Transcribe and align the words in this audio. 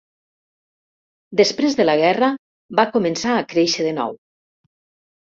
Després 1.41 1.77
de 1.79 1.85
la 1.85 1.95
guerra 1.99 2.29
va 2.79 2.87
començar 2.97 3.35
a 3.35 3.45
créixer 3.53 3.87
de 3.89 3.93
nou. 3.99 4.17